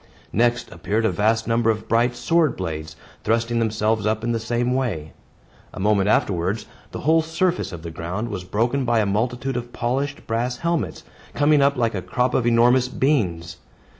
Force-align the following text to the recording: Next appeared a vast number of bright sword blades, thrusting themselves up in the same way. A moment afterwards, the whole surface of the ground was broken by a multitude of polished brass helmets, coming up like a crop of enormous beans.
Next 0.33 0.71
appeared 0.71 1.05
a 1.05 1.11
vast 1.11 1.47
number 1.47 1.69
of 1.69 1.87
bright 1.87 2.15
sword 2.15 2.57
blades, 2.57 2.95
thrusting 3.23 3.59
themselves 3.59 4.03
up 4.03 4.23
in 4.23 4.31
the 4.31 4.39
same 4.39 4.73
way. 4.73 5.13
A 5.75 5.79
moment 5.79 6.09
afterwards, 6.09 6.65
the 6.89 7.01
whole 7.01 7.21
surface 7.21 7.71
of 7.71 7.83
the 7.83 7.91
ground 7.91 8.29
was 8.29 8.43
broken 8.43 8.83
by 8.83 8.97
a 8.99 9.05
multitude 9.05 9.55
of 9.57 9.71
polished 9.71 10.25
brass 10.25 10.57
helmets, 10.57 11.03
coming 11.35 11.61
up 11.61 11.77
like 11.77 11.93
a 11.93 12.01
crop 12.01 12.33
of 12.33 12.47
enormous 12.47 12.87
beans. 12.87 13.57